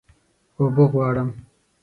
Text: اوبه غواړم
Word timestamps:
اوبه 0.57 0.83
غواړم 0.91 1.29